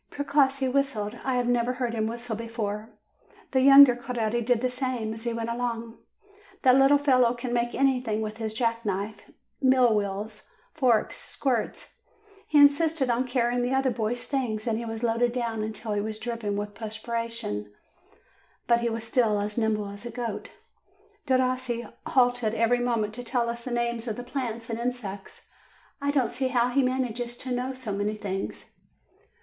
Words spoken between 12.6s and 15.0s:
sisted on carrying the other boys' things, and he